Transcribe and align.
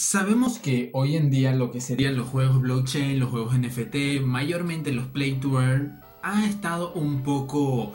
Sabemos 0.00 0.60
que 0.60 0.90
hoy 0.92 1.16
en 1.16 1.28
día 1.28 1.52
lo 1.52 1.72
que 1.72 1.80
serían 1.80 2.16
los 2.16 2.28
juegos 2.28 2.60
blockchain, 2.60 3.18
los 3.18 3.30
juegos 3.30 3.58
NFT, 3.58 4.22
mayormente 4.22 4.92
los 4.92 5.06
play 5.06 5.40
to 5.40 5.60
earn, 5.60 6.00
ha 6.22 6.46
estado 6.46 6.92
un 6.92 7.24
poco 7.24 7.94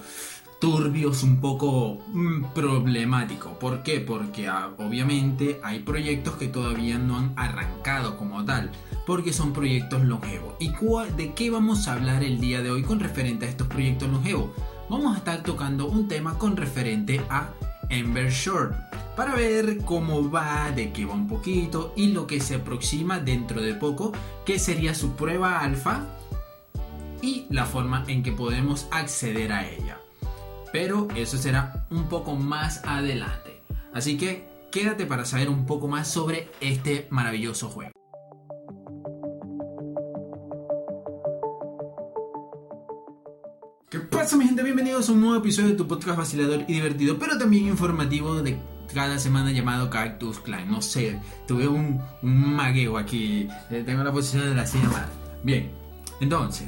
turbios, 0.60 1.24
un 1.24 1.40
poco 1.40 2.04
mm, 2.12 2.48
problemático. 2.54 3.58
¿Por 3.58 3.84
qué? 3.84 4.02
Porque 4.02 4.50
ah, 4.50 4.72
obviamente 4.80 5.62
hay 5.64 5.80
proyectos 5.80 6.36
que 6.36 6.50
todavía 6.50 6.98
no 6.98 7.18
han 7.18 7.32
arrancado 7.38 8.18
como 8.18 8.44
tal, 8.44 8.70
porque 9.08 9.32
son 9.32 9.54
proyectos 9.54 10.04
longevos. 10.04 10.56
¿Y 10.60 10.74
de 11.16 11.34
qué 11.34 11.50
vamos 11.52 11.88
a 11.88 11.94
hablar 11.94 12.22
el 12.22 12.42
día 12.42 12.62
de 12.62 12.70
hoy 12.70 12.84
con 12.84 13.00
referente 13.00 13.46
a 13.46 13.50
estos 13.50 13.68
proyectos 13.68 14.10
longevos? 14.10 14.50
Vamos 14.90 15.16
a 15.16 15.20
estar 15.20 15.42
tocando 15.42 15.88
un 15.88 16.10
tema 16.10 16.38
con 16.38 16.58
referente 16.58 17.22
a 17.30 17.54
Ember 17.88 18.30
Short 18.30 18.93
para 19.16 19.36
ver 19.36 19.80
cómo 19.86 20.30
va, 20.30 20.72
de 20.72 20.92
qué 20.92 21.06
va 21.06 21.14
un 21.14 21.28
poquito 21.28 21.94
y 21.96 22.08
lo 22.08 22.26
que 22.26 22.40
se 22.40 22.56
aproxima 22.56 23.20
dentro 23.20 23.62
de 23.62 23.76
poco, 23.76 24.12
que 24.46 24.60
sería 24.60 24.96
su 24.96 25.16
prueba 25.16 25.60
alfa 25.60 26.06
y 27.22 27.46
la 27.50 27.66
forma 27.66 28.04
en 28.08 28.24
que 28.24 28.32
podemos 28.32 28.88
acceder 28.92 29.52
a 29.52 29.68
ella. 29.68 30.00
Pero 30.72 31.08
eso 31.16 31.38
será 31.38 31.86
un 31.92 32.10
poco 32.10 32.36
más 32.36 32.82
adelante. 32.86 33.62
Así 33.94 34.18
que 34.18 34.48
quédate 34.72 35.06
para 35.06 35.26
saber 35.26 35.50
un 35.50 35.66
poco 35.66 35.88
más 35.88 36.08
sobre 36.08 36.50
este 36.60 37.08
maravilloso 37.12 37.70
juego. 37.70 37.92
¿Qué 43.90 44.00
pasa 44.00 44.36
mi 44.38 44.46
gente? 44.46 44.64
Bienvenidos 44.64 45.08
a 45.08 45.12
un 45.12 45.22
nuevo 45.22 45.36
episodio 45.36 45.70
de 45.70 45.76
tu 45.76 45.88
podcast 45.88 46.18
vacilador 46.18 46.66
y 46.68 46.74
divertido, 46.74 47.20
pero 47.20 47.38
también 47.38 47.68
informativo 47.68 48.42
de 48.42 48.58
cada 48.94 49.20
semana 49.20 49.52
llamado 49.52 49.90
Cactus 49.90 50.40
Clan. 50.40 50.70
No 50.70 50.82
sé, 50.82 51.20
tuve 51.48 51.68
un, 51.68 52.02
magueo 52.22 52.98
aquí. 52.98 53.48
Eh, 53.70 53.84
tengo 53.86 54.04
la 54.04 54.12
posición 54.12 54.50
de 54.50 54.56
la 54.56 54.66
silla 54.66 55.08
Bien, 55.44 55.72
entonces, 56.22 56.68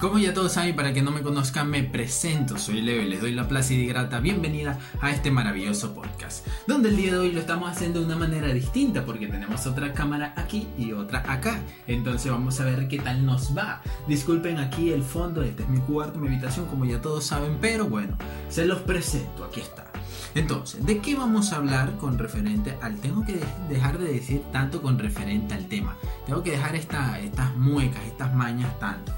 como 0.00 0.18
ya 0.18 0.32
todos 0.32 0.52
saben, 0.52 0.74
para 0.74 0.92
que 0.92 1.02
no 1.02 1.10
me 1.10 1.22
conozcan, 1.22 1.68
me 1.68 1.82
presento, 1.82 2.56
soy 2.56 2.80
Leo 2.80 3.02
les 3.02 3.20
doy 3.20 3.32
la 3.32 3.46
plácida 3.46 3.82
y 3.82 3.86
grata 3.86 4.20
bienvenida 4.20 4.78
a 5.00 5.10
este 5.10 5.30
maravilloso 5.30 5.94
podcast, 5.94 6.46
donde 6.66 6.88
el 6.88 6.96
día 6.96 7.12
de 7.12 7.18
hoy 7.18 7.32
lo 7.32 7.40
estamos 7.40 7.70
haciendo 7.70 8.00
de 8.00 8.06
una 8.06 8.16
manera 8.16 8.48
distinta 8.48 9.04
porque 9.04 9.26
tenemos 9.26 9.66
otra 9.66 9.92
cámara 9.92 10.32
aquí 10.36 10.66
y 10.78 10.92
otra 10.92 11.22
acá, 11.30 11.60
entonces 11.86 12.30
vamos 12.32 12.58
a 12.60 12.64
ver 12.64 12.88
qué 12.88 12.98
tal 12.98 13.24
nos 13.24 13.56
va. 13.56 13.82
Disculpen 14.08 14.58
aquí 14.58 14.90
el 14.90 15.02
fondo, 15.02 15.42
este 15.42 15.62
es 15.62 15.68
mi 15.68 15.80
cuarto, 15.80 16.18
mi 16.18 16.28
habitación, 16.28 16.66
como 16.66 16.86
ya 16.86 17.00
todos 17.00 17.24
saben, 17.24 17.58
pero 17.60 17.86
bueno, 17.86 18.16
se 18.48 18.64
los 18.64 18.80
presento, 18.80 19.44
aquí 19.44 19.60
está. 19.60 19.91
Entonces, 20.34 20.84
¿de 20.86 20.98
qué 20.98 21.14
vamos 21.14 21.52
a 21.52 21.56
hablar 21.56 21.96
con 21.98 22.18
referente 22.18 22.76
al... 22.80 22.96
Tengo 22.96 23.24
que 23.24 23.38
dejar 23.68 23.98
de 23.98 24.12
decir 24.12 24.42
tanto 24.52 24.80
con 24.80 24.98
referente 24.98 25.54
al 25.54 25.66
tema. 25.68 25.96
Tengo 26.26 26.42
que 26.42 26.52
dejar 26.52 26.74
estas 26.74 27.56
muecas, 27.56 28.02
estas 28.04 28.34
mañas 28.34 28.78
tanto. 28.78 29.12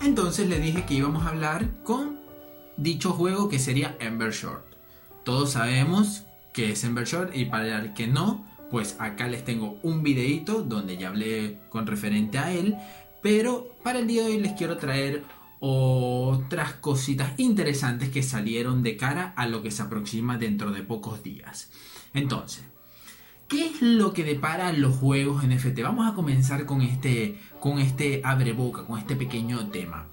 Entonces 0.00 0.48
le 0.48 0.60
dije 0.60 0.84
que 0.84 0.94
íbamos 0.94 1.26
a 1.26 1.30
hablar 1.30 1.68
con 1.82 2.20
dicho 2.76 3.12
juego 3.12 3.48
que 3.48 3.58
sería 3.58 3.96
Ember 4.00 4.32
Short. 4.32 4.64
Todos 5.24 5.52
sabemos 5.52 6.24
que 6.52 6.72
es 6.72 6.84
Ember 6.84 7.04
Short 7.04 7.34
y 7.34 7.46
para 7.46 7.80
el 7.80 7.92
que 7.92 8.06
no, 8.06 8.46
pues 8.70 8.96
acá 8.98 9.26
les 9.26 9.44
tengo 9.44 9.78
un 9.82 10.02
videito 10.02 10.62
donde 10.62 10.96
ya 10.96 11.08
hablé 11.08 11.58
con 11.68 11.86
referente 11.86 12.38
a 12.38 12.52
él. 12.52 12.76
Pero 13.22 13.68
para 13.82 13.98
el 13.98 14.06
día 14.06 14.22
de 14.22 14.28
hoy 14.30 14.40
les 14.40 14.52
quiero 14.52 14.76
traer 14.76 15.24
otras 15.60 16.72
cositas 16.74 17.32
interesantes 17.36 18.08
que 18.08 18.22
salieron 18.22 18.82
de 18.82 18.96
cara 18.96 19.34
a 19.36 19.46
lo 19.46 19.62
que 19.62 19.70
se 19.70 19.82
aproxima 19.82 20.38
dentro 20.38 20.72
de 20.72 20.82
pocos 20.82 21.22
días. 21.22 21.70
Entonces, 22.14 22.64
¿qué 23.46 23.66
es 23.66 23.82
lo 23.82 24.12
que 24.12 24.24
depara 24.24 24.72
los 24.72 24.96
juegos 24.96 25.44
NFT? 25.44 25.82
Vamos 25.82 26.10
a 26.10 26.14
comenzar 26.14 26.64
con 26.64 26.80
este, 26.80 27.38
con 27.60 27.78
este 27.78 28.22
abre 28.24 28.52
boca, 28.52 28.84
con 28.84 28.98
este 28.98 29.16
pequeño 29.16 29.68
tema. 29.68 30.06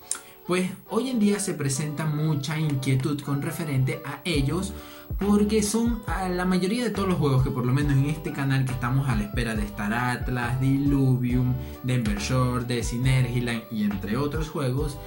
Pues 0.46 0.70
hoy 0.90 1.10
en 1.10 1.20
día 1.20 1.40
se 1.40 1.54
presenta 1.54 2.06
mucha 2.06 2.58
inquietud 2.58 3.20
con 3.22 3.42
referente 3.42 4.02
a 4.06 4.22
ellos 4.24 4.74
porque 5.20 5.64
son 5.64 6.04
la 6.08 6.46
mayoría 6.46 6.84
de 6.84 6.90
todos 6.90 7.08
los 7.08 7.18
juegos 7.18 7.44
que 7.44 7.52
por 7.52 7.66
lo 7.66 7.74
menos 7.74 7.94
en 7.94 8.06
este 8.06 8.32
canal 8.32 8.66
que 8.66 8.72
estamos 8.72 9.10
a 9.10 9.16
la 9.16 9.24
espera 9.24 9.56
de 9.56 9.64
Star 9.64 9.94
Atlas, 9.94 10.60
de 10.62 10.68
Illuvium, 10.68 11.54
de 11.84 11.96
Embershore, 11.96 12.66
de 12.66 12.84
Synergyland 12.84 13.64
y 13.72 13.84
entre 13.84 14.16
otros 14.16 14.50
juegos, 14.50 14.98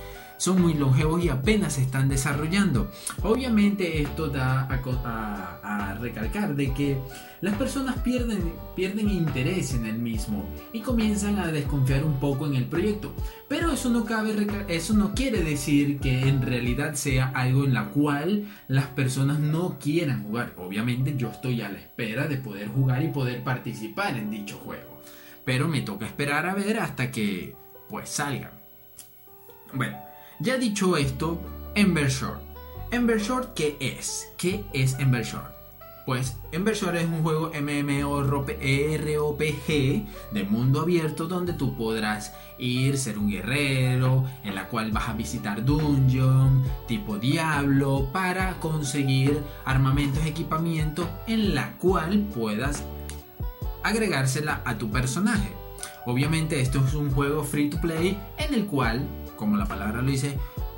son 0.41 0.63
muy 0.63 0.73
longevos 0.73 1.23
y 1.23 1.29
apenas 1.29 1.75
se 1.75 1.83
están 1.83 2.09
desarrollando. 2.09 2.91
Obviamente 3.23 4.01
esto 4.01 4.29
da 4.29 4.63
a, 4.63 5.99
recalcar 6.01 6.57
de 6.57 6.73
que 6.73 6.97
las 7.43 7.55
personas 7.57 7.99
pierden, 7.99 8.55
pierden 8.75 9.11
interés 9.11 9.75
en 9.75 9.85
el 9.85 9.99
mismo 9.99 10.49
y 10.73 10.81
comienzan 10.81 11.39
a 11.39 11.49
desconfiar 11.49 12.05
un 12.05 12.19
poco 12.19 12.47
en 12.47 12.55
el 12.55 12.65
proyecto. 12.65 13.13
Pero 13.49 13.71
eso 13.71 13.91
no, 13.91 14.07
cabe, 14.07 14.47
eso 14.69 14.95
no 14.95 15.15
quiere 15.15 15.43
decir 15.43 16.01
que 16.01 16.27
en 16.27 16.41
realidad 16.41 16.95
sea 16.95 17.31
algo 17.35 17.65
en 17.65 17.75
la 17.75 17.91
cual 17.91 18.47
las 18.67 18.87
personas 18.87 19.41
no 19.41 19.79
quieran 19.79 20.25
jugar. 20.25 20.55
Obviamente 20.57 21.15
yo 21.19 21.29
estoy 21.31 21.61
a 21.61 21.69
la 21.69 21.79
espera 21.79 22.29
de 22.29 22.39
poder 22.39 22.69
jugar 22.69 23.03
y 23.03 23.09
poder 23.09 23.45
participar 23.45 24.17
en 24.17 24.31
dicho 24.31 24.57
juego. 24.57 25.03
Pero 25.45 25.69
me 25.69 25.83
toca 25.83 26.07
esperar 26.07 26.47
a 26.47 26.55
ver 26.55 26.81
hasta 26.81 27.11
que 27.11 27.55
pues 27.91 28.09
salga. 28.09 28.53
Bueno, 29.75 30.10
ya 30.41 30.57
dicho 30.57 30.97
esto, 30.97 31.39
Ember 31.75 32.11
Short. 32.11 32.41
¿qué 33.55 33.77
es? 33.79 34.29
¿Qué 34.37 34.65
es 34.73 34.99
Ember 34.99 35.25
Short? 35.25 35.55
Pues 36.07 36.39
Ember 36.51 36.75
Short 36.75 36.97
es 36.97 37.05
un 37.05 37.23
juego 37.23 37.53
MMORPG 37.55 38.67
de 40.33 40.45
mundo 40.49 40.81
abierto 40.81 41.29
donde 41.29 41.53
tú 41.53 41.77
podrás 41.77 42.35
ir, 42.59 42.99
ser 42.99 43.19
un 43.19 43.31
guerrero, 43.31 44.25
en 44.43 44.55
la 44.55 44.67
cual 44.69 44.91
vas 44.91 45.09
a 45.11 45.13
visitar 45.13 45.65
dungeon, 45.65 46.65
tipo 46.89 47.19
diablo, 47.19 48.09
para 48.13 48.55
conseguir 48.55 49.41
armamentos, 49.65 50.27
equipamiento, 50.27 51.09
en 51.27 51.55
la 51.55 51.77
cual 51.77 52.27
puedas 52.35 52.83
agregársela 53.83 54.63
a 54.65 54.79
tu 54.79 54.91
personaje. 54.91 55.53
Obviamente 56.07 56.61
esto 56.61 56.83
es 56.85 56.95
un 56.95 57.11
juego 57.11 57.45
free 57.45 57.69
to 57.71 57.81
play 57.81 58.19
en 58.39 58.55
el 58.55 58.67
cual 58.67 59.07
como 59.41 59.57
la 59.57 59.65
palabra 59.65 60.03
lo 60.03 60.11
dice, 60.11 60.37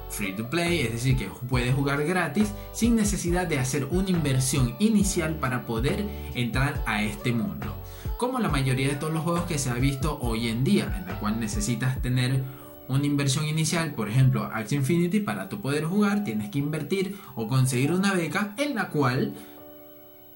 free 0.08 0.36
to 0.36 0.48
play, 0.48 0.80
es 0.82 0.92
decir, 0.92 1.16
que 1.16 1.28
puedes 1.48 1.74
jugar 1.74 2.04
gratis 2.04 2.52
sin 2.72 2.94
necesidad 2.94 3.46
de 3.48 3.58
hacer 3.58 3.88
una 3.90 4.08
inversión 4.08 4.76
inicial 4.78 5.34
para 5.34 5.66
poder 5.66 6.06
entrar 6.34 6.80
a 6.86 7.02
este 7.02 7.32
mundo. 7.32 7.74
Como 8.18 8.38
la 8.38 8.48
mayoría 8.48 8.88
de 8.88 8.94
todos 8.94 9.12
los 9.12 9.24
juegos 9.24 9.42
que 9.46 9.58
se 9.58 9.70
ha 9.70 9.74
visto 9.74 10.16
hoy 10.20 10.46
en 10.46 10.62
día, 10.62 10.94
en 10.96 11.08
la 11.08 11.18
cual 11.18 11.40
necesitas 11.40 12.00
tener 12.00 12.40
una 12.86 13.04
inversión 13.04 13.46
inicial, 13.46 13.94
por 13.94 14.08
ejemplo, 14.08 14.44
Axie 14.44 14.78
Infinity, 14.78 15.18
para 15.18 15.48
tu 15.48 15.60
poder 15.60 15.84
jugar, 15.84 16.22
tienes 16.22 16.50
que 16.50 16.60
invertir 16.60 17.18
o 17.34 17.48
conseguir 17.48 17.90
una 17.92 18.14
beca 18.14 18.54
en 18.58 18.76
la 18.76 18.90
cual 18.90 19.34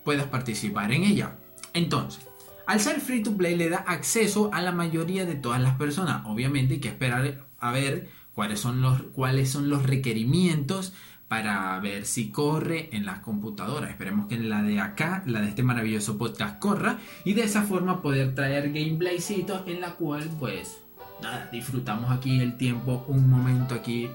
puedas 0.04 0.26
participar 0.26 0.90
en 0.90 1.04
ella. 1.04 1.36
Entonces, 1.74 2.25
al 2.66 2.80
ser 2.80 3.00
free 3.00 3.22
to 3.22 3.36
play 3.36 3.56
le 3.56 3.68
da 3.68 3.78
acceso 3.78 4.50
a 4.52 4.60
la 4.60 4.72
mayoría 4.72 5.24
de 5.24 5.34
todas 5.34 5.60
las 5.60 5.76
personas. 5.76 6.22
Obviamente 6.26 6.74
hay 6.74 6.80
que 6.80 6.88
esperar 6.88 7.46
a 7.58 7.70
ver 7.70 8.08
cuáles 8.34 8.60
son 8.60 8.82
los, 8.82 9.02
cuáles 9.14 9.50
son 9.50 9.70
los 9.70 9.84
requerimientos 9.84 10.92
para 11.28 11.78
ver 11.80 12.06
si 12.06 12.30
corre 12.30 12.90
en 12.94 13.06
las 13.06 13.20
computadoras. 13.20 13.90
Esperemos 13.90 14.26
que 14.28 14.36
en 14.36 14.48
la 14.48 14.62
de 14.62 14.80
acá, 14.80 15.22
la 15.26 15.40
de 15.40 15.48
este 15.48 15.62
maravilloso 15.62 16.18
podcast, 16.18 16.58
corra 16.58 16.98
y 17.24 17.34
de 17.34 17.44
esa 17.44 17.62
forma 17.62 18.02
poder 18.02 18.34
traer 18.34 18.72
gameplaycitos 18.72 19.62
en 19.66 19.80
la 19.80 19.94
cual 19.94 20.28
pues 20.38 20.78
nada, 21.22 21.48
disfrutamos 21.50 22.10
aquí 22.10 22.40
el 22.40 22.56
tiempo, 22.56 23.04
un 23.08 23.28
momento 23.28 23.74
aquí 23.74 24.08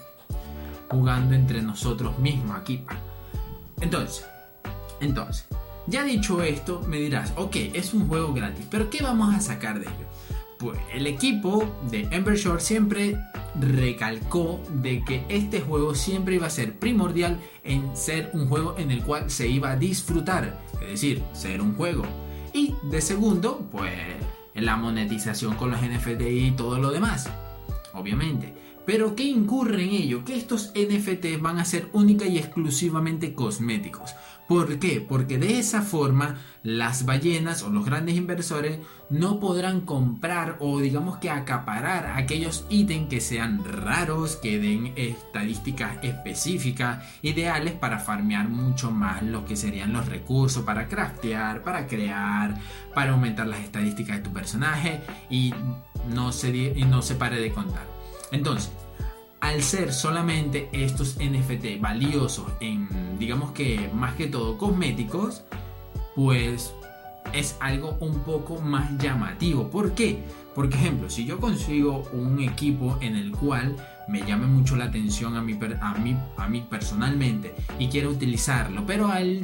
jugando 0.89 1.35
entre 1.35 1.61
nosotros 1.61 2.17
mismos 2.19 2.57
aquí. 2.57 2.83
Entonces, 3.81 4.25
entonces, 4.99 5.47
ya 5.87 6.03
dicho 6.03 6.41
esto, 6.41 6.81
me 6.87 6.97
dirás, 6.97 7.33
ok, 7.35 7.55
es 7.73 7.93
un 7.93 8.07
juego 8.07 8.33
gratis, 8.33 8.65
pero 8.69 8.89
¿qué 8.89 9.01
vamos 9.01 9.33
a 9.33 9.39
sacar 9.39 9.79
de 9.79 9.85
ello? 9.85 10.07
Pues 10.57 10.79
el 10.93 11.07
equipo 11.07 11.65
de 11.89 12.07
Ember 12.11 12.35
Shore 12.35 12.61
siempre 12.61 13.17
recalcó 13.59 14.61
de 14.75 15.03
que 15.03 15.25
este 15.27 15.61
juego 15.61 15.95
siempre 15.95 16.35
iba 16.35 16.47
a 16.47 16.51
ser 16.51 16.77
primordial 16.77 17.39
en 17.63 17.95
ser 17.97 18.29
un 18.33 18.47
juego 18.47 18.75
en 18.77 18.91
el 18.91 19.03
cual 19.03 19.31
se 19.31 19.47
iba 19.47 19.71
a 19.71 19.75
disfrutar, 19.75 20.59
es 20.81 20.89
decir, 20.89 21.23
ser 21.33 21.61
un 21.61 21.75
juego. 21.75 22.03
Y 22.53 22.75
de 22.83 23.01
segundo, 23.01 23.67
pues 23.71 23.91
la 24.53 24.77
monetización 24.77 25.55
con 25.55 25.71
los 25.71 25.81
NFT 25.81 26.21
y 26.21 26.51
todo 26.51 26.77
lo 26.77 26.91
demás, 26.91 27.29
obviamente. 27.93 28.53
Pero 28.85 29.15
¿qué 29.15 29.23
incurre 29.23 29.83
en 29.83 29.91
ello? 29.91 30.25
Que 30.25 30.35
estos 30.35 30.73
NFT 30.75 31.39
van 31.39 31.59
a 31.59 31.65
ser 31.65 31.89
única 31.93 32.25
y 32.25 32.37
exclusivamente 32.37 33.33
cosméticos. 33.33 34.15
¿Por 34.51 34.79
qué? 34.79 34.99
Porque 34.99 35.37
de 35.37 35.59
esa 35.59 35.81
forma 35.81 36.35
las 36.61 37.05
ballenas 37.05 37.63
o 37.63 37.69
los 37.69 37.85
grandes 37.85 38.17
inversores 38.17 38.79
no 39.09 39.39
podrán 39.39 39.79
comprar 39.79 40.57
o 40.59 40.81
digamos 40.81 41.19
que 41.19 41.29
acaparar 41.29 42.17
aquellos 42.17 42.65
ítems 42.69 43.07
que 43.07 43.21
sean 43.21 43.63
raros, 43.63 44.35
que 44.35 44.59
den 44.59 44.91
estadísticas 44.97 45.99
específicas, 46.01 47.01
ideales 47.21 47.75
para 47.75 47.99
farmear 47.99 48.49
mucho 48.49 48.91
más 48.91 49.23
lo 49.23 49.45
que 49.45 49.55
serían 49.55 49.93
los 49.93 50.07
recursos 50.07 50.65
para 50.65 50.89
craftear, 50.89 51.63
para 51.63 51.87
crear, 51.87 52.59
para 52.93 53.11
aumentar 53.11 53.47
las 53.47 53.61
estadísticas 53.61 54.17
de 54.17 54.23
tu 54.23 54.33
personaje 54.33 54.99
y 55.29 55.53
no 56.13 56.33
se, 56.33 56.49
y 56.75 56.83
no 56.83 57.01
se 57.01 57.15
pare 57.15 57.39
de 57.39 57.53
contar. 57.53 57.87
Entonces, 58.33 58.69
al 59.51 59.63
ser 59.63 59.91
solamente 59.91 60.69
estos 60.71 61.17
NFT 61.17 61.81
valiosos 61.81 62.45
en, 62.61 62.87
digamos 63.19 63.51
que 63.51 63.89
más 63.93 64.15
que 64.15 64.27
todo 64.27 64.57
cosméticos, 64.57 65.43
pues 66.15 66.73
es 67.33 67.57
algo 67.59 67.97
un 67.99 68.19
poco 68.19 68.61
más 68.61 68.97
llamativo. 68.97 69.69
¿Por 69.69 69.93
qué? 69.93 70.23
Por 70.55 70.73
ejemplo, 70.73 71.09
si 71.09 71.25
yo 71.25 71.39
consigo 71.39 72.07
un 72.13 72.41
equipo 72.41 72.97
en 73.01 73.17
el 73.17 73.31
cual 73.33 73.75
me 74.07 74.21
llame 74.21 74.47
mucho 74.47 74.77
la 74.77 74.85
atención 74.85 75.35
a 75.35 75.41
mí, 75.41 75.59
a 75.81 75.93
mí, 75.95 76.17
a 76.37 76.47
mí 76.47 76.65
personalmente 76.69 77.53
y 77.77 77.87
quiero 77.87 78.09
utilizarlo, 78.09 78.85
pero 78.85 79.07
al 79.07 79.41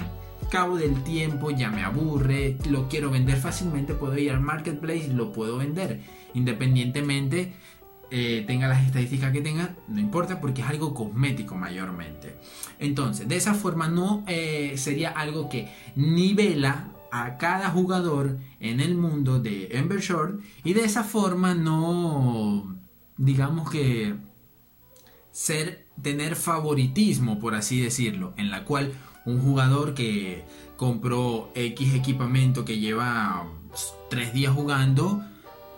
cabo 0.49 0.77
del 0.77 1.03
tiempo 1.03 1.51
ya 1.51 1.69
me 1.69 1.83
aburre, 1.83 2.57
lo 2.69 2.87
quiero 2.87 3.09
vender 3.09 3.35
fácilmente, 3.35 3.93
puedo 3.93 4.17
ir 4.17 4.31
al 4.31 4.39
marketplace 4.39 5.07
y 5.09 5.13
lo 5.13 5.33
puedo 5.33 5.57
vender, 5.57 5.99
independientemente 6.33 7.53
eh, 8.09 8.43
tenga 8.47 8.67
las 8.67 8.85
estadísticas 8.85 9.31
que 9.31 9.41
tenga, 9.41 9.75
no 9.87 9.99
importa 9.99 10.39
porque 10.39 10.61
es 10.61 10.67
algo 10.67 10.93
cosmético 10.93 11.55
mayormente. 11.55 12.35
Entonces, 12.79 13.27
de 13.27 13.35
esa 13.35 13.53
forma 13.53 13.87
no 13.87 14.23
eh, 14.27 14.73
sería 14.77 15.09
algo 15.09 15.49
que 15.49 15.69
nivela 15.95 16.87
a 17.11 17.37
cada 17.37 17.69
jugador 17.69 18.37
en 18.59 18.79
el 18.79 18.95
mundo 18.95 19.39
de 19.39 19.69
Ember 19.71 19.99
Short 19.99 20.39
y 20.63 20.73
de 20.73 20.83
esa 20.83 21.03
forma 21.03 21.53
no, 21.53 22.77
digamos 23.17 23.69
que 23.69 24.15
ser, 25.31 25.85
tener 26.01 26.35
favoritismo, 26.35 27.39
por 27.39 27.55
así 27.55 27.79
decirlo, 27.81 28.33
en 28.37 28.49
la 28.51 28.63
cual 28.63 28.93
un 29.25 29.41
jugador 29.41 29.93
que 29.93 30.45
compró 30.77 31.51
X 31.55 31.93
equipamiento 31.93 32.63
que 32.63 32.79
lleva 32.79 33.45
tres 34.09 34.33
días 34.33 34.53
jugando, 34.53 35.23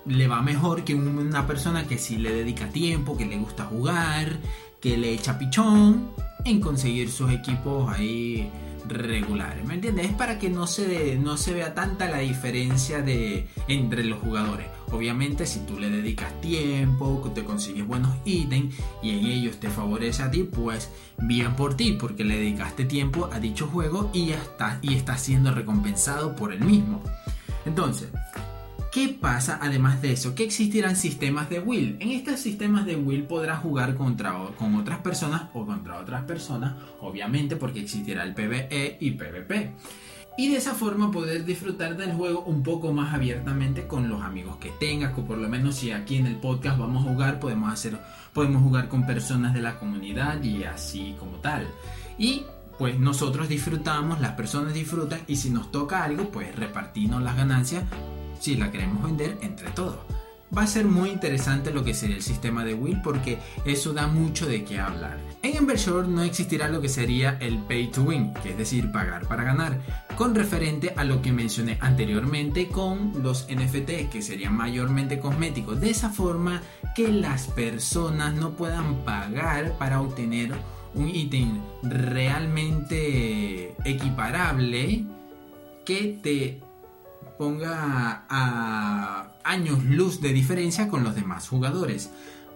le 0.05 0.27
va 0.27 0.41
mejor 0.41 0.83
que 0.83 0.95
una 0.95 1.45
persona 1.47 1.87
que 1.87 1.97
sí 1.97 2.17
le 2.17 2.31
dedica 2.31 2.69
tiempo, 2.69 3.17
que 3.17 3.25
le 3.25 3.37
gusta 3.37 3.65
jugar, 3.65 4.39
que 4.81 4.97
le 4.97 5.13
echa 5.13 5.37
pichón 5.37 6.11
en 6.45 6.61
conseguir 6.61 7.11
sus 7.11 7.31
equipos 7.31 7.91
ahí 7.91 8.49
regulares. 8.87 9.65
¿Me 9.65 9.75
entiendes? 9.75 10.07
Es 10.07 10.13
para 10.13 10.39
que 10.39 10.49
no 10.49 10.67
se, 10.67 11.17
no 11.17 11.37
se 11.37 11.53
vea 11.53 11.73
tanta 11.73 12.09
la 12.09 12.19
diferencia 12.19 13.01
de, 13.01 13.47
entre 13.67 14.03
los 14.03 14.19
jugadores. 14.19 14.67
Obviamente, 14.91 15.45
si 15.45 15.59
tú 15.61 15.79
le 15.79 15.89
dedicas 15.89 16.39
tiempo, 16.41 17.21
que 17.23 17.29
te 17.29 17.43
consigues 17.43 17.85
buenos 17.85 18.15
ítems 18.25 18.75
y 19.03 19.11
en 19.11 19.25
ellos 19.25 19.59
te 19.59 19.69
favorece 19.69 20.23
a 20.23 20.31
ti, 20.31 20.43
pues 20.43 20.89
bien 21.19 21.55
por 21.55 21.75
ti, 21.75 21.95
porque 21.99 22.23
le 22.23 22.37
dedicaste 22.37 22.85
tiempo 22.85 23.29
a 23.31 23.39
dicho 23.39 23.67
juego 23.67 24.09
y 24.13 24.27
ya 24.27 24.37
está, 24.37 24.79
y 24.81 24.95
está 24.95 25.17
siendo 25.17 25.53
recompensado 25.53 26.35
por 26.35 26.51
el 26.51 26.61
mismo. 26.61 27.03
Entonces, 27.65 28.09
¿Qué 28.91 29.09
pasa 29.09 29.59
además 29.61 30.01
de 30.01 30.13
eso? 30.13 30.33
Que 30.33 30.43
existirán 30.43 30.95
sistemas 30.95 31.47
de 31.47 31.59
will. 31.59 31.97
En 31.99 32.09
estos 32.09 32.39
sistemas 32.39 32.87
de 32.87 32.95
will 32.95 33.23
podrás 33.23 33.59
jugar 33.59 33.95
contra, 33.95 34.33
con 34.57 34.75
otras 34.75 34.99
personas 34.99 35.43
o 35.53 35.63
contra 35.63 35.99
otras 35.99 36.23
personas, 36.23 36.73
obviamente 36.99 37.55
porque 37.55 37.81
existirá 37.81 38.23
el 38.23 38.33
PvE 38.33 38.97
y 38.99 39.11
PvP. 39.11 39.73
Y 40.39 40.49
de 40.49 40.57
esa 40.57 40.73
forma 40.73 41.11
poder 41.11 41.45
disfrutar 41.45 41.97
del 41.97 42.13
juego 42.13 42.41
un 42.41 42.63
poco 42.63 42.91
más 42.91 43.13
abiertamente 43.13 43.85
con 43.85 44.09
los 44.09 44.23
amigos 44.23 44.57
que 44.57 44.71
tengas, 44.79 45.15
o 45.15 45.23
por 45.23 45.37
lo 45.37 45.49
menos 45.49 45.75
si 45.75 45.91
aquí 45.91 46.15
en 46.15 46.25
el 46.25 46.37
podcast 46.37 46.79
vamos 46.79 47.05
a 47.05 47.11
jugar, 47.11 47.39
podemos 47.39 47.71
hacer, 47.71 47.99
podemos 48.33 48.63
jugar 48.63 48.87
con 48.87 49.05
personas 49.05 49.53
de 49.53 49.61
la 49.61 49.77
comunidad 49.77 50.41
y 50.41 50.63
así 50.63 51.15
como 51.19 51.37
tal. 51.37 51.67
Y 52.17 52.43
pues 52.79 52.97
nosotros 52.97 53.49
disfrutamos, 53.49 54.19
las 54.19 54.31
personas 54.31 54.73
disfrutan 54.73 55.19
y 55.27 55.35
si 55.35 55.51
nos 55.51 55.71
toca 55.71 56.03
algo, 56.03 56.31
pues 56.31 56.55
repartimos 56.55 57.21
las 57.21 57.35
ganancias 57.35 57.83
si 58.39 58.55
la 58.55 58.71
queremos 58.71 59.03
vender 59.03 59.37
entre 59.41 59.69
todos. 59.71 59.97
Va 60.55 60.63
a 60.63 60.67
ser 60.67 60.85
muy 60.85 61.11
interesante 61.11 61.71
lo 61.71 61.83
que 61.83 61.93
sería 61.93 62.15
el 62.15 62.23
sistema 62.23 62.65
de 62.65 62.73
Will 62.73 63.01
porque 63.03 63.37
eso 63.65 63.93
da 63.93 64.07
mucho 64.07 64.47
de 64.47 64.63
qué 64.63 64.79
hablar. 64.79 65.19
En 65.43 65.55
Embershore 65.55 66.07
no 66.07 66.23
existirá 66.23 66.67
lo 66.67 66.81
que 66.81 66.89
sería 66.89 67.37
el 67.39 67.59
pay 67.59 67.91
to 67.91 68.01
win, 68.01 68.33
que 68.41 68.49
es 68.49 68.57
decir, 68.57 68.91
pagar 68.91 69.27
para 69.27 69.43
ganar, 69.43 69.79
con 70.17 70.33
referente 70.33 70.93
a 70.97 71.03
lo 71.03 71.21
que 71.21 71.31
mencioné 71.31 71.77
anteriormente 71.81 72.67
con 72.67 73.13
los 73.21 73.47
NFT, 73.47 74.09
que 74.11 74.23
serían 74.23 74.55
mayormente 74.55 75.19
cosméticos, 75.19 75.79
de 75.79 75.91
esa 75.91 76.09
forma 76.09 76.63
que 76.95 77.09
las 77.09 77.45
personas 77.47 78.33
no 78.33 78.53
puedan 78.53 79.05
pagar 79.05 79.77
para 79.77 80.01
obtener 80.01 80.51
un 80.95 81.09
ítem 81.09 81.61
realmente 81.83 83.75
equiparable 83.85 85.05
que 85.85 86.19
te 86.23 86.59
ponga 87.39 88.25
a 88.27 89.31
años 89.45 89.81
luz 89.85 90.19
de 90.19 90.33
diferencia 90.33 90.89
con 90.89 91.05
los 91.05 91.15
demás 91.15 91.47
jugadores. 91.47 92.11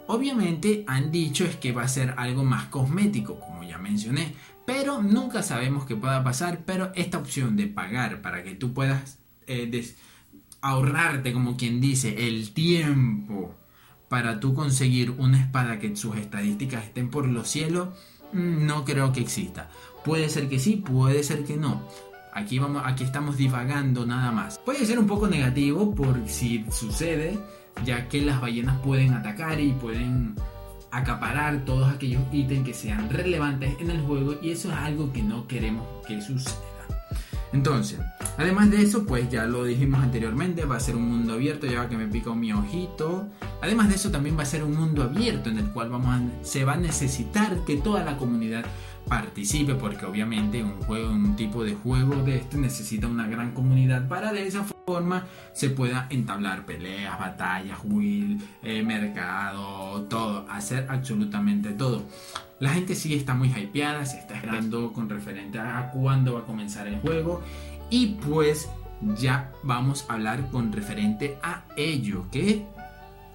Obviamente 0.07 0.83
han 0.87 1.09
dicho 1.09 1.45
es 1.45 1.55
que 1.55 1.71
va 1.71 1.83
a 1.83 1.87
ser 1.87 2.15
algo 2.17 2.43
más 2.43 2.65
cosmético, 2.65 3.39
como 3.39 3.63
ya 3.63 3.77
mencioné, 3.77 4.35
pero 4.65 5.01
nunca 5.01 5.41
sabemos 5.41 5.85
qué 5.85 5.95
pueda 5.95 6.21
pasar, 6.21 6.63
pero 6.65 6.91
esta 6.95 7.17
opción 7.17 7.55
de 7.55 7.67
pagar 7.67 8.21
para 8.21 8.43
que 8.43 8.55
tú 8.55 8.73
puedas 8.73 9.19
eh, 9.47 9.95
ahorrarte, 10.59 11.31
como 11.31 11.55
quien 11.55 11.79
dice, 11.79 12.27
el 12.27 12.53
tiempo 12.53 13.55
para 14.09 14.41
tú 14.41 14.53
conseguir 14.53 15.11
una 15.11 15.39
espada 15.39 15.79
que 15.79 15.95
sus 15.95 16.17
estadísticas 16.17 16.83
estén 16.83 17.09
por 17.09 17.25
los 17.29 17.47
cielos, 17.47 17.87
mm, 18.33 18.65
no 18.65 18.83
creo 18.83 19.13
que 19.13 19.21
exista. 19.21 19.69
Puede 20.03 20.27
ser 20.27 20.49
que 20.49 20.59
sí, 20.59 20.75
puede 20.75 21.23
ser 21.23 21.45
que 21.45 21.55
no. 21.55 21.87
Aquí, 22.35 22.57
vamos, 22.57 22.81
aquí 22.83 23.03
estamos 23.03 23.37
divagando 23.37 24.05
nada 24.05 24.31
más. 24.31 24.57
Puede 24.57 24.85
ser 24.85 24.97
un 24.97 25.05
poco 25.05 25.27
negativo 25.27 25.93
por 25.93 26.27
si 26.27 26.65
sucede, 26.71 27.37
ya 27.85 28.07
que 28.09 28.21
las 28.21 28.41
ballenas 28.41 28.79
pueden 28.79 29.13
atacar 29.13 29.59
y 29.59 29.71
pueden 29.73 30.35
acaparar 30.89 31.63
todos 31.63 31.91
aquellos 31.93 32.21
ítems 32.31 32.65
que 32.65 32.73
sean 32.73 33.09
relevantes 33.09 33.75
en 33.79 33.91
el 33.91 34.01
juego 34.01 34.35
y 34.41 34.51
eso 34.51 34.71
es 34.71 34.77
algo 34.77 35.13
que 35.13 35.21
no 35.21 35.47
queremos 35.47 35.85
que 36.07 36.21
suceda. 36.21 36.57
Entonces, 37.53 37.99
además 38.37 38.71
de 38.71 38.81
eso, 38.81 39.05
pues 39.05 39.29
ya 39.29 39.45
lo 39.45 39.63
dijimos 39.63 40.01
anteriormente, 40.01 40.65
va 40.65 40.77
a 40.77 40.79
ser 40.79 40.95
un 40.95 41.07
mundo 41.07 41.33
abierto, 41.33 41.67
ya 41.67 41.87
que 41.87 41.95
me 41.95 42.07
pica 42.07 42.33
mi 42.33 42.51
ojito. 42.51 43.27
Además 43.61 43.89
de 43.89 43.95
eso, 43.95 44.09
también 44.09 44.35
va 44.35 44.41
a 44.41 44.47
ser 44.47 44.63
un 44.63 44.75
mundo 44.75 45.03
abierto 45.03 45.51
en 45.51 45.59
el 45.59 45.69
cual 45.69 45.89
vamos 45.89 46.19
se 46.41 46.65
va 46.65 46.73
a 46.73 46.77
necesitar 46.77 47.63
que 47.63 47.77
toda 47.77 48.03
la 48.03 48.17
comunidad 48.17 48.65
participe 49.07 49.75
porque 49.75 50.05
obviamente 50.05 50.63
un 50.63 50.81
juego, 50.81 51.11
un 51.11 51.35
tipo 51.35 51.63
de 51.63 51.75
juego 51.75 52.15
de 52.23 52.37
este 52.37 52.57
necesita 52.57 53.07
una 53.07 53.27
gran 53.27 53.51
comunidad 53.51 54.07
para 54.07 54.31
de 54.31 54.47
esa 54.47 54.63
forma 54.85 55.25
se 55.53 55.69
pueda 55.69 56.07
entablar 56.09 56.65
peleas, 56.65 57.17
batallas, 57.19 57.79
will, 57.83 58.41
eh, 58.61 58.83
mercado, 58.83 60.03
todo, 60.03 60.45
hacer 60.49 60.87
absolutamente 60.89 61.71
todo. 61.71 62.03
La 62.59 62.69
gente 62.69 62.95
sí 62.95 63.13
está 63.13 63.33
muy 63.33 63.49
hypeada, 63.49 64.05
se 64.05 64.19
está 64.19 64.35
esperando 64.35 64.93
con 64.93 65.09
referente 65.09 65.59
a 65.59 65.91
cuándo 65.91 66.35
va 66.35 66.41
a 66.41 66.45
comenzar 66.45 66.87
el 66.87 66.99
juego 66.99 67.41
y 67.89 68.17
pues 68.25 68.69
ya 69.17 69.51
vamos 69.63 70.05
a 70.07 70.13
hablar 70.13 70.49
con 70.49 70.71
referente 70.71 71.37
a 71.43 71.63
ello, 71.75 72.25
que 72.31 72.65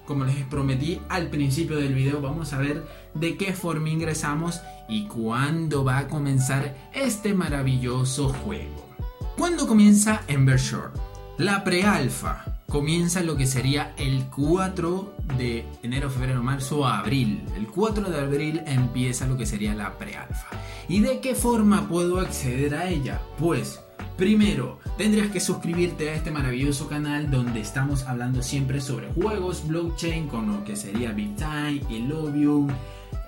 como 0.09 0.25
les 0.25 0.43
prometí 0.45 0.99
al 1.07 1.27
principio 1.27 1.77
del 1.77 1.93
video, 1.93 2.19
vamos 2.19 2.51
a 2.53 2.57
ver 2.57 2.83
de 3.13 3.37
qué 3.37 3.53
forma 3.53 3.91
ingresamos 3.91 4.59
y 4.87 5.05
cuándo 5.05 5.83
va 5.83 5.99
a 5.99 6.07
comenzar 6.07 6.75
este 6.95 7.35
maravilloso 7.35 8.29
juego. 8.29 8.89
¿Cuándo 9.37 9.67
comienza 9.67 10.23
Ember 10.27 10.59
Shore? 10.59 10.93
La 11.37 11.63
prealfa 11.63 12.43
comienza 12.67 13.21
lo 13.21 13.37
que 13.37 13.45
sería 13.45 13.93
el 13.97 14.25
4 14.35 15.13
de 15.37 15.67
enero, 15.83 16.09
febrero, 16.09 16.41
marzo, 16.41 16.87
abril. 16.87 17.43
El 17.55 17.67
4 17.67 18.09
de 18.09 18.19
abril 18.19 18.61
empieza 18.65 19.27
lo 19.27 19.37
que 19.37 19.45
sería 19.45 19.75
la 19.75 19.95
prealfa. 19.99 20.47
¿Y 20.87 21.01
de 21.01 21.19
qué 21.19 21.35
forma 21.35 21.87
puedo 21.87 22.19
acceder 22.19 22.73
a 22.73 22.89
ella? 22.89 23.21
Pues 23.37 23.79
Primero, 24.19 24.79
tendrías 24.99 25.31
que 25.31 25.39
suscribirte 25.39 26.09
a 26.09 26.15
este 26.15 26.29
maravilloso 26.29 26.89
canal 26.89 27.31
donde 27.31 27.61
estamos 27.61 28.03
hablando 28.03 28.43
siempre 28.43 28.81
sobre 28.81 29.07
juegos, 29.13 29.65
blockchain, 29.65 30.27
con 30.27 30.51
lo 30.51 30.65
que 30.65 30.75
sería 30.75 31.13
BitTime, 31.13 31.83
Illuvium, 31.89 32.67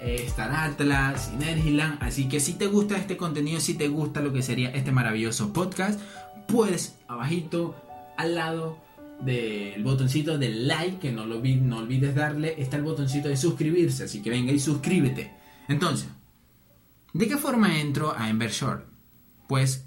eh, 0.02 0.26
Star 0.28 0.52
Atlas, 0.52 1.30
Synergyland. 1.32 2.04
Así 2.04 2.28
que 2.28 2.42
si 2.42 2.56
te 2.56 2.68
gusta 2.68 2.98
este 2.98 3.16
contenido, 3.16 3.62
si 3.62 3.76
te 3.76 3.88
gusta 3.88 4.20
lo 4.20 4.34
que 4.34 4.42
sería 4.42 4.70
este 4.72 4.92
maravilloso 4.92 5.54
podcast, 5.54 5.98
pues 6.46 6.98
abajito, 7.08 7.74
al 8.18 8.36
lado 8.36 8.78
del 9.22 9.82
botoncito 9.82 10.38
de 10.38 10.50
like, 10.50 11.00
que 11.00 11.14
no, 11.14 11.26
lo, 11.26 11.40
no 11.40 11.78
olvides 11.78 12.14
darle, 12.14 12.62
está 12.62 12.76
el 12.76 12.84
botoncito 12.84 13.30
de 13.30 13.38
suscribirse. 13.38 14.04
Así 14.04 14.22
que 14.22 14.30
venga 14.30 14.52
y 14.52 14.60
suscríbete. 14.60 15.32
Entonces, 15.70 16.10
¿de 17.14 17.30
qué 17.30 17.38
forma 17.38 17.80
entro 17.80 18.14
a 18.14 18.30
Short? 18.30 18.84
Pues 19.48 19.86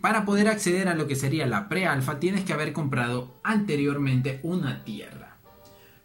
Para 0.00 0.24
poder 0.24 0.48
acceder 0.48 0.88
a 0.88 0.94
lo 0.94 1.08
que 1.08 1.16
sería 1.16 1.46
la 1.46 1.68
pre-alfa 1.68 2.20
tienes 2.20 2.44
que 2.44 2.52
haber 2.52 2.72
comprado 2.72 3.40
anteriormente 3.42 4.38
una 4.44 4.84
tierra. 4.84 5.38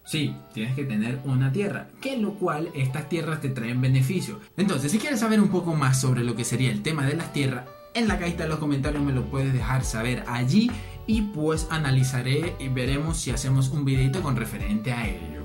Sí, 0.06 0.36
tienes 0.54 0.76
que 0.76 0.84
tener 0.84 1.20
una 1.24 1.52
tierra, 1.52 1.90
que 2.02 2.18
lo 2.18 2.34
cual 2.34 2.70
estas 2.74 3.08
tierras 3.08 3.40
te 3.40 3.50
traen 3.50 3.82
beneficio. 3.82 4.40
Entonces, 4.58 4.92
si 4.92 4.98
quieres 4.98 5.20
saber 5.20 5.40
un 5.40 5.50
poco 5.50 5.76
más 5.76 6.02
sobre 6.02 6.24
lo 6.24 6.36
que 6.36 6.44
sería 6.44 6.72
el 6.72 6.82
tema 6.82 7.06
de 7.06 7.16
las 7.16 7.32
tierras, 7.34 7.66
en 7.94 8.08
la 8.08 8.18
cajita 8.18 8.44
de 8.44 8.50
los 8.50 8.60
comentarios 8.60 9.04
me 9.04 9.14
lo 9.14 9.26
puedes 9.26 9.54
dejar 9.54 9.86
saber 9.86 10.24
allí 10.28 10.72
y 11.06 11.22
pues 11.22 11.68
analizaré 11.70 12.56
y 12.60 12.70
veremos 12.70 13.18
si 13.18 13.30
hacemos 13.32 13.70
un 13.70 13.86
videito 13.86 14.22
con 14.22 14.36
referente 14.36 14.92
a 14.92 15.08
ello. 15.08 15.44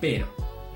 Pero, 0.00 0.26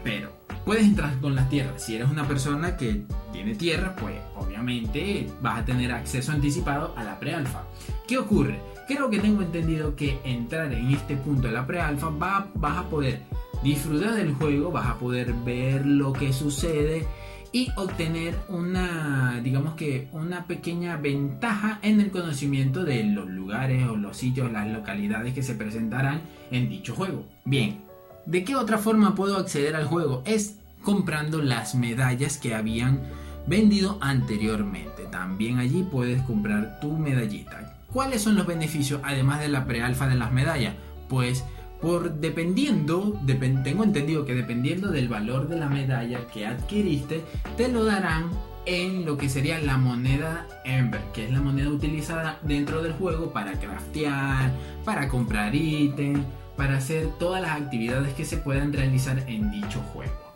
pero, 0.05 0.33
puedes 0.65 0.85
entrar 0.85 1.21
con 1.21 1.35
las 1.35 1.51
tierras. 1.51 1.85
Si 1.85 1.97
eres 1.97 2.09
una 2.09 2.29
persona 2.29 2.77
que 2.77 3.03
tiene 3.33 3.55
tierra, 3.57 3.97
pues 3.97 4.15
obviamente 4.59 5.27
vas 5.41 5.61
a 5.61 5.65
tener 5.65 5.93
acceso 5.93 6.33
anticipado 6.33 6.93
a 6.97 7.05
la 7.05 7.19
prealfa. 7.19 7.65
¿Qué 8.07 8.19
ocurre? 8.19 8.59
Creo 8.87 9.11
que 9.11 9.19
tengo 9.19 9.43
entendido 9.43 9.95
que 9.95 10.19
entrar 10.25 10.73
en 10.73 10.91
este 10.91 11.17
punto 11.17 11.49
de 11.49 11.55
la 11.55 11.67
prealfa 11.67 12.09
va, 12.09 12.49
vas 12.55 12.79
a 12.79 12.89
poder 12.89 13.21
disfrutar 13.63 14.15
del 14.15 14.35
juego, 14.35 14.71
vas 14.71 14.87
a 14.87 14.99
poder 14.99 15.33
ver 15.45 15.85
lo 15.87 16.13
que 16.13 16.33
sucede 16.33 17.07
y 17.53 17.71
obtener 17.77 18.35
una, 18.49 19.41
digamos 19.43 19.75
que 19.75 20.09
una 20.13 20.47
pequeña 20.47 20.97
ventaja 20.97 21.79
en 21.83 22.01
el 22.01 22.11
conocimiento 22.11 22.85
de 22.85 23.05
los 23.05 23.29
lugares 23.29 23.89
o 23.89 23.97
los 23.97 24.17
sitios, 24.17 24.53
las 24.53 24.69
localidades 24.69 25.35
que 25.35 25.43
se 25.43 25.55
presentarán 25.55 26.23
en 26.51 26.69
dicho 26.69 26.95
juego. 26.95 27.25
Bien, 27.45 27.83
¿de 28.27 28.45
qué 28.45 28.57
otra 28.57 28.79
forma 28.79 29.15
puedo 29.15 29.39
acceder 29.39 29.77
al 29.77 29.87
juego? 29.87 30.23
Es 30.27 30.57
comprando 30.83 31.43
las 31.43 31.75
medallas 31.75 32.39
que 32.39 32.55
habían 32.55 33.01
vendido 33.47 33.99
anteriormente. 34.01 35.05
También 35.11 35.59
allí 35.59 35.83
puedes 35.83 36.23
comprar 36.23 36.81
tu 36.81 36.93
medallita. 36.97 37.77
¿Cuáles 37.93 38.23
son 38.23 38.37
los 38.37 38.47
beneficios 38.47 39.01
además 39.05 39.41
de 39.41 39.49
la 39.49 39.65
prealfa 39.67 40.09
de 40.09 40.15
las 40.15 40.33
medallas? 40.33 40.75
Pues 41.09 41.45
por 41.81 42.15
dependiendo, 42.15 43.19
tengo 43.65 43.85
entendido 43.85 44.25
que 44.25 44.35
dependiendo 44.35 44.89
del 44.89 45.09
valor 45.09 45.49
de 45.49 45.59
la 45.59 45.69
medalla 45.69 46.27
que 46.27 46.47
adquiriste, 46.47 47.23
te 47.57 47.69
lo 47.69 47.85
darán 47.85 48.31
en 48.67 49.07
lo 49.07 49.17
que 49.17 49.29
sería 49.29 49.59
la 49.61 49.79
moneda 49.79 50.47
Ember, 50.65 51.01
que 51.15 51.25
es 51.25 51.31
la 51.31 51.41
moneda 51.41 51.71
utilizada 51.71 52.39
dentro 52.43 52.83
del 52.83 52.93
juego 52.93 53.33
para 53.33 53.53
craftear, 53.53 54.53
para 54.85 55.09
comprar 55.09 55.55
ítems, 55.55 56.21
para 56.57 56.77
hacer 56.77 57.07
todas 57.19 57.41
las 57.41 57.53
actividades 57.53 58.13
que 58.15 58.25
se 58.25 58.37
puedan 58.37 58.73
realizar 58.73 59.25
en 59.29 59.51
dicho 59.51 59.81
juego 59.95 60.28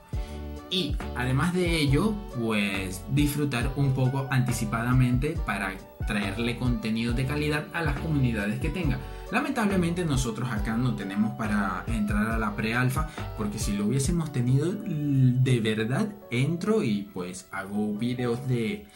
y 0.73 0.97
además 1.17 1.52
de 1.52 1.76
ello, 1.76 2.14
pues 2.41 3.02
disfrutar 3.11 3.71
un 3.76 3.93
poco 3.93 4.26
anticipadamente 4.31 5.37
para 5.45 5.75
traerle 6.07 6.57
contenido 6.57 7.12
de 7.12 7.26
calidad 7.26 7.67
a 7.75 7.83
las 7.83 8.00
comunidades 8.00 8.59
que 8.59 8.71
tenga. 8.71 8.99
Lamentablemente 9.31 10.05
nosotros 10.07 10.50
acá 10.50 10.75
no 10.76 10.95
tenemos 10.95 11.37
para 11.37 11.85
entrar 11.88 12.26
a 12.26 12.38
la 12.38 12.57
pre-alfa, 12.57 13.11
porque 13.37 13.59
si 13.59 13.75
lo 13.75 13.85
hubiésemos 13.85 14.33
tenido 14.33 14.73
de 14.73 15.61
verdad 15.61 16.09
entro 16.31 16.83
y 16.83 17.02
pues 17.12 17.49
hago 17.52 17.95
videos 17.95 18.49
de 18.49 18.87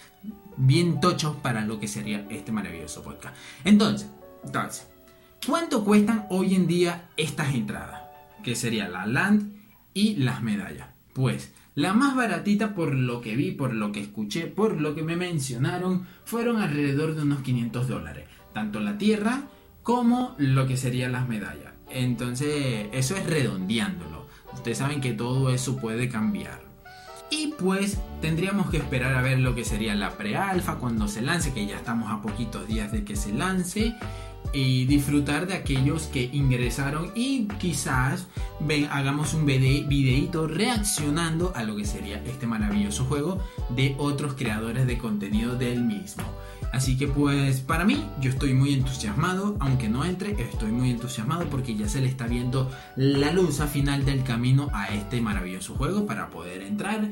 bien 0.57 0.99
tochos 1.01 1.37
para 1.37 1.61
lo 1.61 1.79
que 1.79 1.89
sería 1.89 2.27
este 2.31 2.53
maravilloso 2.53 3.03
podcast. 3.03 3.37
Entonces, 3.65 4.09
entonces, 4.43 4.89
¿cuánto 5.47 5.85
cuestan 5.85 6.27
hoy 6.31 6.55
en 6.55 6.67
día 6.67 7.11
estas 7.19 7.55
entradas? 7.55 8.01
Que 8.43 8.57
sería 8.57 8.89
la 8.89 9.05
land 9.05 9.55
y 9.93 10.17
las 10.17 10.43
medallas. 10.43 10.89
Pues 11.13 11.53
la 11.77 11.93
más 11.93 12.17
baratita 12.17 12.75
por 12.75 12.95
lo 12.95 13.21
que 13.21 13.37
vi, 13.37 13.53
por 13.53 13.75
lo 13.75 13.93
que 13.93 14.01
escuché, 14.01 14.47
por 14.47 14.81
lo 14.81 14.95
que 14.95 15.03
me 15.03 15.15
mencionaron, 15.15 16.07
fueron 16.25 16.57
alrededor 16.57 17.15
de 17.15 17.23
unos 17.23 17.43
500 17.43 17.87
dólares. 17.87 18.25
Tanto 18.55 18.81
la 18.81 18.97
tierra 18.97 19.43
como 19.83 20.35
lo 20.39 20.67
que 20.67 20.79
serían 20.79 21.13
las 21.13 21.29
medallas. 21.29 21.75
Entonces, 21.91 22.89
eso 22.93 23.15
es 23.15 23.27
redondeándolo. 23.27 24.27
Ustedes 24.55 24.79
saben 24.79 25.03
que 25.03 25.13
todo 25.13 25.51
eso 25.51 25.77
puede 25.77 26.09
cambiar. 26.09 26.63
Y 27.31 27.49
pues 27.59 28.01
tendríamos 28.23 28.71
que 28.71 28.79
esperar 28.79 29.15
a 29.15 29.21
ver 29.21 29.39
lo 29.41 29.55
que 29.55 29.65
sería 29.65 29.95
la 29.95 30.17
pre-alfa 30.17 30.77
cuando 30.77 31.09
se 31.09 31.21
lance, 31.21 31.53
que 31.53 31.67
ya 31.67 31.77
estamos 31.77 32.11
a 32.11 32.23
poquitos 32.23 32.67
días 32.67 32.91
de 32.91 33.05
que 33.05 33.17
se 33.17 33.35
lance 33.35 33.95
y 34.53 34.87
disfrutar 34.87 35.47
de 35.47 35.55
aquellos 35.55 36.05
que 36.05 36.31
ingresaron 36.33 37.11
y 37.15 37.47
quizás 37.59 38.27
ven, 38.61 38.89
hagamos 38.91 39.35
un 39.35 39.47
videito 39.47 40.47
reaccionando 40.47 41.53
a 41.55 41.63
lo 41.63 41.77
que 41.77 41.85
sería 41.85 42.23
este 42.25 42.47
maravilloso 42.47 43.05
juego 43.05 43.39
de 43.71 43.95
otros 43.99 44.35
creadores 44.35 44.87
de 44.87 44.99
contenido 44.99 45.57
del 45.57 45.85
mismo. 45.85 46.25
Así 46.73 46.97
que 46.99 47.07
pues 47.07 47.61
para 47.61 47.85
mí 47.85 48.05
yo 48.21 48.31
estoy 48.31 48.53
muy 48.53 48.75
entusiasmado, 48.75 49.57
aunque 49.61 49.89
no 49.89 50.05
entre, 50.05 50.33
estoy 50.33 50.73
muy 50.73 50.91
entusiasmado 50.91 51.47
porque 51.47 51.77
ya 51.77 51.89
se 51.89 52.01
le 52.01 52.09
está 52.09 52.27
viendo 52.27 52.71
la 52.97 53.33
luz 53.33 53.61
a 53.61 53.67
final 53.67 54.05
del 54.05 54.25
camino 54.25 54.69
a 54.73 54.89
este 54.89 55.21
maravilloso 55.21 55.75
juego 55.75 56.07
para 56.07 56.29
poder 56.29 56.63
entrar 56.63 57.09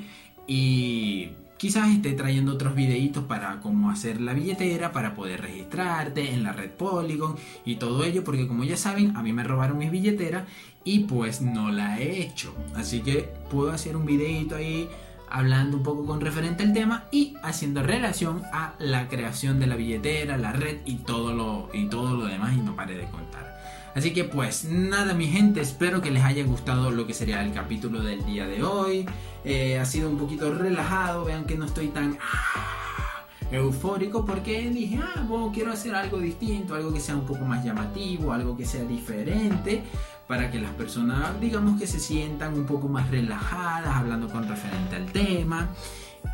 y 0.46 1.30
Quizás 1.64 1.88
esté 1.88 2.12
trayendo 2.12 2.52
otros 2.52 2.74
videitos 2.74 3.24
para 3.24 3.62
cómo 3.62 3.90
hacer 3.90 4.20
la 4.20 4.34
billetera, 4.34 4.92
para 4.92 5.14
poder 5.14 5.40
registrarte 5.40 6.34
en 6.34 6.42
la 6.42 6.52
red 6.52 6.72
Polygon 6.72 7.36
y 7.64 7.76
todo 7.76 8.04
ello, 8.04 8.22
porque 8.22 8.46
como 8.46 8.64
ya 8.64 8.76
saben, 8.76 9.16
a 9.16 9.22
mí 9.22 9.32
me 9.32 9.44
robaron 9.44 9.78
mis 9.78 9.90
billeteras 9.90 10.44
y 10.84 11.04
pues 11.04 11.40
no 11.40 11.70
la 11.70 11.98
he 11.98 12.20
hecho. 12.20 12.54
Así 12.74 13.00
que 13.00 13.30
puedo 13.48 13.72
hacer 13.72 13.96
un 13.96 14.04
videito 14.04 14.56
ahí 14.56 14.90
hablando 15.30 15.78
un 15.78 15.82
poco 15.82 16.04
con 16.04 16.20
referente 16.20 16.64
al 16.64 16.74
tema 16.74 17.04
y 17.10 17.34
haciendo 17.42 17.82
relación 17.82 18.42
a 18.52 18.74
la 18.78 19.08
creación 19.08 19.58
de 19.58 19.66
la 19.66 19.76
billetera, 19.76 20.36
la 20.36 20.52
red 20.52 20.80
y 20.84 20.96
todo 20.96 21.32
lo, 21.32 21.70
y 21.72 21.86
todo 21.86 22.14
lo 22.14 22.26
demás 22.26 22.52
y 22.52 22.60
no 22.60 22.76
pare 22.76 22.94
de 22.94 23.06
contar. 23.06 23.58
Así 23.94 24.12
que 24.12 24.24
pues 24.24 24.64
nada 24.64 25.14
mi 25.14 25.28
gente, 25.28 25.60
espero 25.60 26.02
que 26.02 26.10
les 26.10 26.24
haya 26.24 26.44
gustado 26.44 26.90
lo 26.90 27.06
que 27.06 27.14
sería 27.14 27.42
el 27.44 27.52
capítulo 27.52 28.02
del 28.02 28.24
día 28.26 28.46
de 28.46 28.62
hoy. 28.62 29.06
Eh, 29.44 29.78
ha 29.78 29.84
sido 29.84 30.10
un 30.10 30.18
poquito 30.18 30.52
relajado, 30.52 31.24
vean 31.24 31.44
que 31.44 31.56
no 31.56 31.66
estoy 31.66 31.88
tan 31.88 32.18
ah, 32.20 33.24
eufórico 33.52 34.24
porque 34.24 34.68
dije, 34.70 34.98
ah, 35.00 35.24
bueno, 35.28 35.52
quiero 35.54 35.72
hacer 35.72 35.94
algo 35.94 36.18
distinto, 36.18 36.74
algo 36.74 36.92
que 36.92 37.00
sea 37.00 37.14
un 37.14 37.24
poco 37.24 37.44
más 37.44 37.64
llamativo, 37.64 38.32
algo 38.32 38.56
que 38.56 38.66
sea 38.66 38.84
diferente 38.84 39.82
para 40.26 40.50
que 40.50 40.58
las 40.58 40.72
personas 40.72 41.38
digamos 41.40 41.78
que 41.78 41.86
se 41.86 42.00
sientan 42.00 42.54
un 42.54 42.64
poco 42.64 42.88
más 42.88 43.10
relajadas 43.10 43.94
hablando 43.94 44.26
con 44.28 44.48
referente 44.48 44.96
al 44.96 45.04
tema 45.12 45.68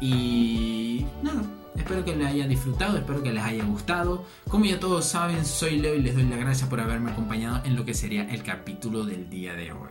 y 0.01 1.05
nada 1.25 1.43
Espero 1.81 2.05
que 2.05 2.15
les 2.15 2.27
hayan 2.27 2.49
disfrutado, 2.51 2.99
espero 2.99 3.23
que 3.23 3.33
les 3.33 3.43
haya 3.43 3.65
gustado. 3.65 4.27
Como 4.49 4.67
ya 4.67 4.79
todos 4.79 5.07
saben, 5.07 5.47
soy 5.47 5.79
Leo 5.79 5.95
y 5.95 6.03
les 6.03 6.15
doy 6.15 6.25
las 6.25 6.39
gracias 6.39 6.69
por 6.69 6.79
haberme 6.79 7.11
acompañado 7.11 7.63
en 7.65 7.75
lo 7.75 7.87
que 7.87 7.95
sería 7.95 8.31
el 8.31 8.43
capítulo 8.43 9.05
del 9.05 9.31
día 9.31 9.55
de 9.55 9.73
hoy. 9.73 9.89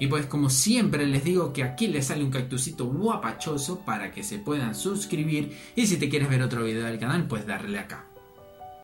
Y 0.00 0.06
pues 0.06 0.24
como 0.24 0.48
siempre 0.48 1.06
les 1.06 1.24
digo 1.24 1.52
que 1.52 1.62
aquí 1.62 1.88
les 1.88 2.06
sale 2.06 2.24
un 2.24 2.30
cactusito 2.30 2.86
guapachoso 2.86 3.80
para 3.80 4.12
que 4.12 4.22
se 4.22 4.38
puedan 4.38 4.74
suscribir 4.74 5.54
y 5.76 5.86
si 5.86 5.98
te 5.98 6.08
quieres 6.08 6.30
ver 6.30 6.42
otro 6.42 6.64
video 6.64 6.86
del 6.86 6.98
canal 6.98 7.26
pues 7.28 7.46
darle 7.46 7.78
acá. 7.80 8.06